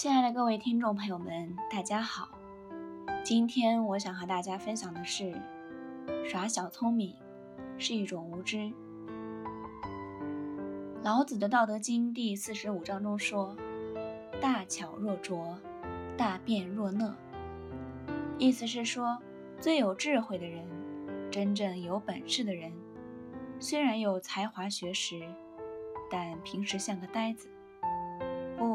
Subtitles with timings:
[0.00, 2.30] 亲爱的各位听众朋友们，大家好。
[3.22, 5.38] 今天我想和大家分享的是，
[6.24, 7.14] 耍小聪明
[7.76, 8.72] 是一种无知。
[11.02, 13.54] 老子的《道德经》第四十五章中说
[14.40, 15.58] ：“大巧若拙，
[16.16, 17.14] 大辩若讷。”
[18.40, 19.18] 意思是说，
[19.58, 20.64] 最有智慧的人，
[21.30, 22.72] 真正有本事的人，
[23.58, 25.20] 虽然有才华学识，
[26.10, 27.50] 但平时像个呆子，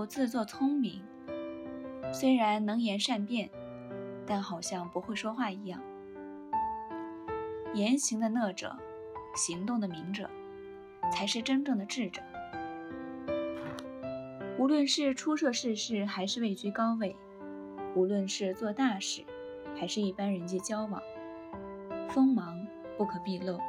[0.00, 1.02] 不自作聪明。
[2.10, 3.50] 虽然能言善辩，
[4.26, 5.78] 但好像不会说话一样。
[7.74, 8.74] 言行的讷者，
[9.36, 10.30] 行动的明者，
[11.12, 12.22] 才是真正的智者。
[14.58, 17.14] 无论是初涉世事，还是位居高位；
[17.94, 19.22] 无论是做大事，
[19.76, 21.02] 还是一般人际交往，
[22.08, 23.60] 锋芒不可毕露。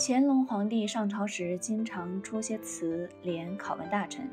[0.00, 4.30] 乾隆皇帝上朝时，经常出些词联拷问大臣。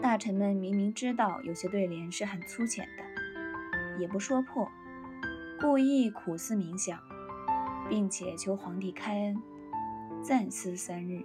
[0.00, 4.66] 大臣们明明知道有些对联是很粗浅的，也不说破，
[5.60, 6.98] 故意苦思冥想，
[7.90, 9.42] 并且求皇帝开恩，
[10.22, 11.22] 暂思三日。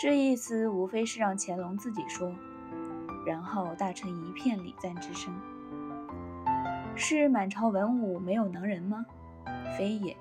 [0.00, 2.34] 这意思无非是让乾隆自己说，
[3.26, 5.38] 然后大臣一片礼赞之声。
[6.94, 9.04] 是满朝文武没有能人吗？
[9.76, 10.16] 非也，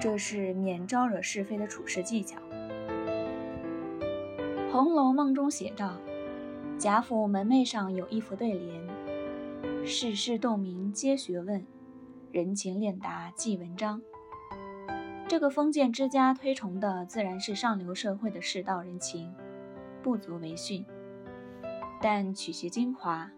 [0.00, 2.38] 这是免招惹是非的处事技巧。
[4.70, 5.96] 《红楼梦》中写道。
[6.78, 8.88] 贾府门楣上有一副对联
[9.84, 11.66] ：“世事洞明皆学问，
[12.30, 14.00] 人情练达即文章。”
[15.26, 19.34] 这个封建之家推崇的自然是上流社会的世道人情，
[20.04, 20.86] 不足为训。
[22.00, 23.28] 但取其精华，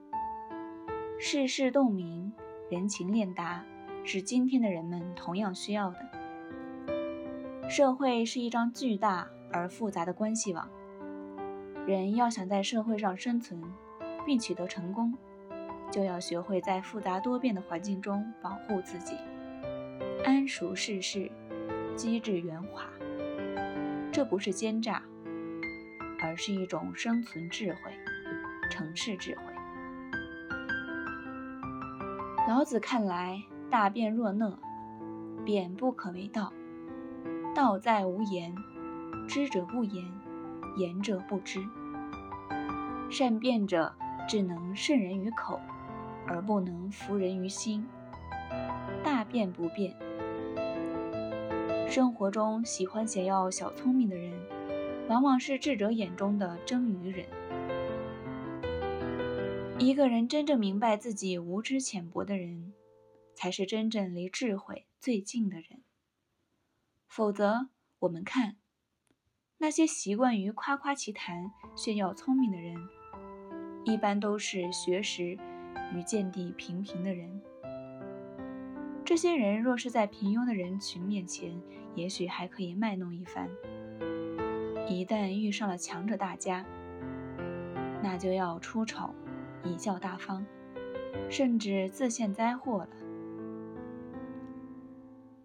[1.19, 2.31] 世事洞明，
[2.69, 3.65] 人情练达，
[4.05, 6.20] 是今天的人们同样需要的。
[7.71, 10.69] 社会是一张巨大而复杂的关系网。
[11.87, 13.63] 人要想在社会上生存
[14.27, 15.15] 并取得成功，
[15.89, 19.15] 就要学会在复杂多变的环境中保护自己，
[20.25, 21.31] 谙熟世事，
[21.95, 22.83] 机智圆滑。
[24.11, 25.01] 这不是奸诈，
[26.21, 27.79] 而是一种生存智慧、
[28.69, 29.43] 城市智慧。
[32.49, 34.59] 老子看来，大辩若讷，
[35.45, 36.53] 辩不可为道。
[37.55, 38.55] 道在无言，
[39.29, 40.05] 知者不言。
[40.77, 41.61] 言者不知，
[43.11, 43.93] 善辩者
[44.29, 45.61] 只能胜人于口，
[46.27, 47.85] 而不能服人于心。
[49.03, 49.97] 大辩不辩。
[51.89, 54.33] 生活中喜欢显耀小聪明的人，
[55.09, 57.27] 往往是智者眼中的真愚人。
[59.79, 62.73] 一个人真正明白自己无知浅薄的人，
[63.35, 65.83] 才是真正离智慧最近的人。
[67.11, 67.67] 否则，
[67.99, 68.55] 我们看。
[69.59, 72.77] 那些习惯于夸夸其谈、炫耀聪明的人，
[73.85, 75.37] 一般都是学识
[75.93, 77.43] 与见地平平的人。
[79.05, 81.61] 这些人若是在平庸的人群面前，
[81.97, 83.49] 也许还可以卖弄一番；
[84.89, 86.65] 一旦遇上了强者大家，
[88.05, 89.13] 那就要出丑，
[89.65, 90.47] 贻笑大方，
[91.29, 92.89] 甚至自陷灾祸了。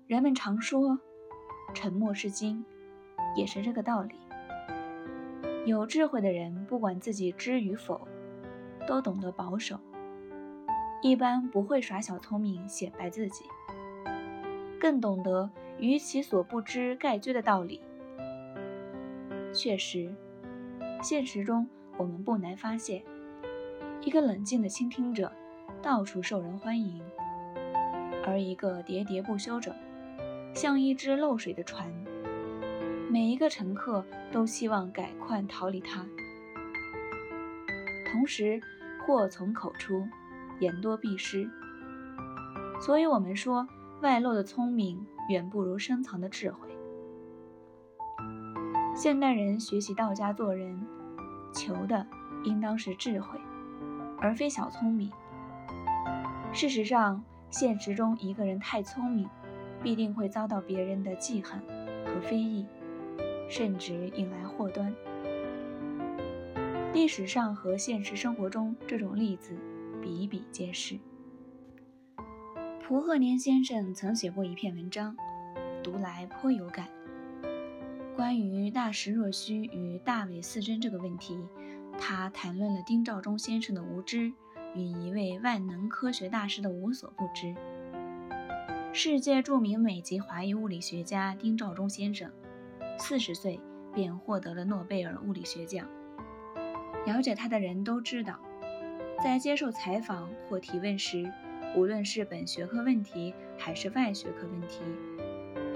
[0.05, 0.99] 人们常说
[1.75, 2.65] ：“沉默是金。”
[3.35, 4.15] 也是这个道理。
[5.65, 8.07] 有智慧的人，不管自己知与否，
[8.87, 9.77] 都懂得保守，
[11.01, 13.43] 一般不会耍小聪明显摆自己，
[14.79, 17.81] 更懂得于其所不知盖追的道理。
[19.53, 20.15] 确实，
[21.01, 23.03] 现实中我们不难发现，
[23.99, 25.29] 一个冷静的倾听者
[25.81, 27.01] 到处受人欢迎，
[28.25, 29.75] 而一个喋喋不休者，
[30.55, 31.93] 像一只漏水的船。
[33.11, 36.05] 每一个乘客都希望赶快逃离它。
[38.09, 38.59] 同时，
[39.05, 40.07] 祸从口出，
[40.59, 41.47] 言多必失。
[42.79, 43.67] 所以，我们说，
[44.01, 46.69] 外露的聪明远不如深藏的智慧。
[48.95, 50.81] 现代人学习道家做人，
[51.53, 52.07] 求的
[52.45, 53.37] 应当是智慧，
[54.19, 55.11] 而非小聪明。
[56.53, 59.29] 事实上，现实中一个人太聪明，
[59.85, 61.59] 必定会遭到别人的记恨
[62.03, 62.65] 和非议。
[63.47, 64.91] 甚至引来祸端。
[66.95, 69.55] 历史上和现实生活中这种例子
[70.01, 70.97] 比比皆是。
[72.81, 75.15] 蒲鹤年先生曾写过一篇文章，
[75.83, 76.87] 读来颇有感。
[78.15, 81.37] 关于“大实若虚”与“大伪似真”这个问题，
[81.99, 84.33] 他谈论了丁肇中先生的无知
[84.73, 87.53] 与一位万能科学大师的无所不知。
[88.97, 92.31] 世界著名美籍华裔物理学家丁肇中先生。
[92.97, 93.59] 四十岁
[93.93, 95.85] 便获得了诺贝尔物理学奖。
[97.05, 98.39] 了解他的人都知道，
[99.21, 101.29] 在接受采访或提问时，
[101.75, 104.79] 无论是本学科问题还是外学科问题，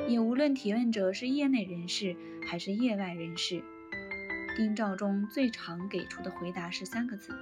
[0.07, 2.15] 也无论提问者是业内人士
[2.48, 3.62] 还是业外人士，
[4.56, 7.33] 丁肇中最常给出的回答是三个字：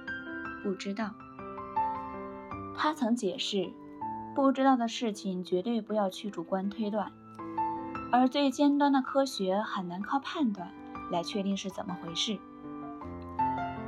[0.64, 1.14] 不知道。
[2.76, 3.70] 他曾解释，
[4.38, 7.10] 不知道的事情绝对不要去主观推断，
[8.12, 10.70] 而最尖端的科学很难靠判断
[11.10, 12.38] 来确定是怎么回事。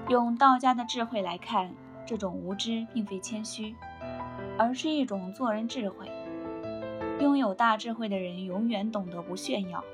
[0.08, 1.72] 用道家的智慧来看，
[2.04, 3.76] 这种无知并非谦虚，
[4.58, 6.10] 而是一种做人智慧。
[7.20, 9.84] 拥有大智慧的人永远懂得不炫耀，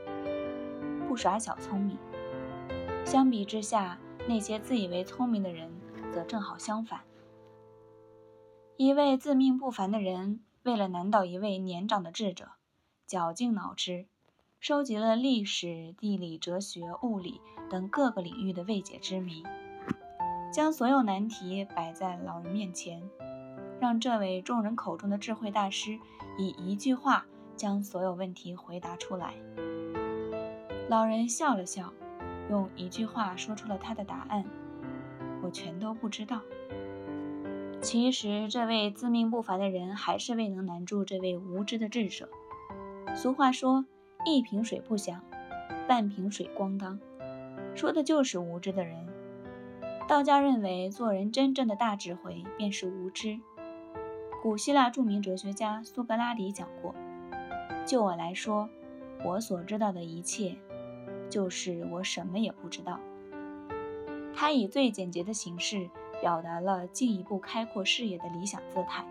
[1.07, 1.99] 不耍小聪明。
[3.05, 5.71] 相比之下，那些自以为聪明的人
[6.11, 7.01] 则正好相反。
[8.79, 12.51] 一位自命不凡的人，为了难倒一位年长的智者，
[13.07, 14.05] 绞尽脑汁，
[14.61, 17.41] 收集了历史、地理、哲学、物理
[17.71, 19.43] 等各个领域的未解之谜。
[20.53, 23.03] 将所有难题摆在老人面前，
[23.81, 25.99] 让这位众人口中的智慧大师
[26.39, 27.25] 以一句话
[27.57, 29.33] 将所有问题回答出来。
[30.91, 31.95] 老人笑了笑，
[32.51, 34.45] 用一句话说出了他的答案
[35.43, 36.43] ：“我全都不知道。”
[37.83, 42.29] 其实，这位自命不凡的人还是未能难住这位无知的智者。
[43.15, 43.85] 俗话说
[44.27, 45.23] ：“一瓶水不响，
[45.87, 46.99] 半瓶水咣当”，
[47.77, 49.07] 说的就是无知的人。
[50.09, 53.39] 道家认为，做人真正的大智慧便是无知。
[54.43, 56.95] 古希腊著名哲学家苏格拉底讲过
[57.87, 58.69] ：“就我来说，
[59.25, 60.57] 我所知道的一切，
[61.31, 62.99] 就是我什么也不知道。”
[64.35, 65.89] 他以最简洁的形式
[66.21, 69.05] 表达了进一步开阔视野的理想姿态。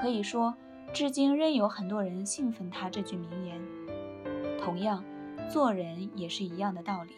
[0.00, 0.54] 可以说，
[0.92, 3.60] 至今仍有很多人信奉他这句名言。
[4.62, 5.04] 同样，
[5.50, 7.14] 做人也是一样的道理。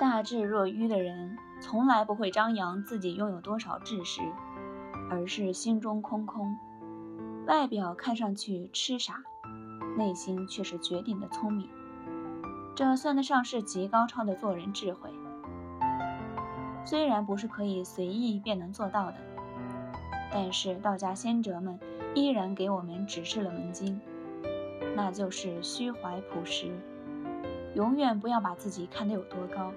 [0.00, 4.22] 大智若愚的人，从来不会张扬自己拥有多少知识，
[5.10, 6.56] 而是心中空空，
[7.46, 9.22] 外表看上去痴傻，
[9.98, 11.68] 内心却是绝顶的聪明。
[12.74, 15.10] 这算得上是极高超的做人智慧。
[16.84, 19.16] 虽然不是可以随意便能做到的，
[20.32, 21.78] 但是道家先哲们
[22.14, 24.00] 依然给我们指示了门径，
[24.96, 26.72] 那就是虚怀朴实，
[27.74, 29.72] 永远不要把自己看得有多高。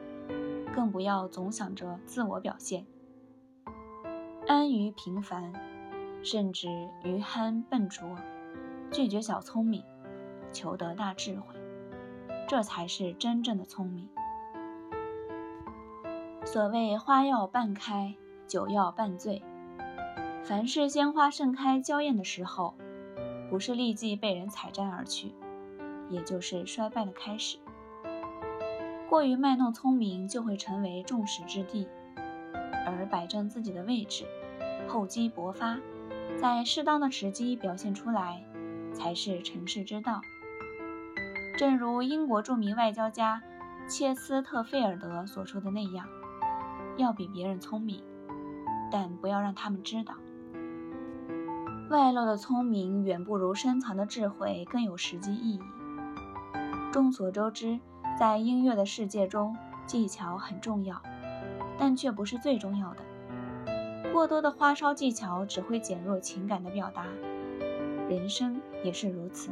[0.76, 2.88] 更不要总想着自我表现，
[4.48, 5.54] 安于平凡，
[6.24, 6.68] 甚至
[7.04, 8.18] 愚憨笨拙，
[8.92, 9.84] 拒绝小聪明，
[10.52, 11.54] 求得大智慧，
[12.48, 14.10] 这才是真正的聪明。
[16.54, 18.14] 所谓花要半开，
[18.46, 19.42] 酒要半醉，
[20.44, 22.76] 凡是鲜花盛开娇艳的时候，
[23.50, 25.32] 不是立即被人采摘而去，
[26.12, 27.58] 也就是衰败的开始。
[29.10, 31.88] 过于卖弄聪明，就会成为众矢之的；
[32.86, 34.24] 而摆正自己的位置，
[34.88, 35.80] 厚积薄发，
[36.40, 38.46] 在适当的时机表现出来，
[38.94, 40.22] 才是成事之道。
[41.58, 43.42] 正如英国著名外交家
[43.90, 46.08] 切斯特菲尔德所说的那样
[46.98, 48.04] ：“要比别人聪明，
[48.92, 50.16] 但不要让他们知道。
[51.90, 55.60] 外露的聪明远不如深藏的智慧更有实际意义。”
[56.92, 57.80] 众所周知。
[58.16, 59.58] 在音乐的世界中，
[59.88, 61.02] 技巧很重要，
[61.80, 63.02] 但却不是最重要的。
[64.14, 67.08] 过多的花哨技巧只会减弱情感的表达，
[68.08, 69.50] 人生也是如此。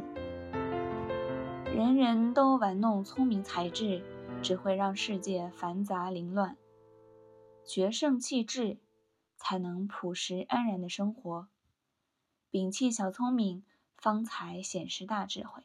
[1.74, 4.00] 人人都玩弄聪明才智，
[4.42, 6.56] 只会让世界繁杂凌乱。
[7.66, 8.78] 决胜气质，
[9.36, 11.48] 才能朴实安然的生活。
[12.50, 13.64] 摒弃小聪明，
[13.96, 15.62] 方才显示大智慧。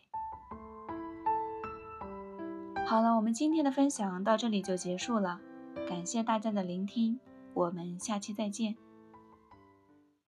[2.85, 5.41] 好了，我们今天的分享到这里就结束了，
[5.89, 7.19] 感谢大家的聆听，
[7.53, 8.77] 我们下期再见。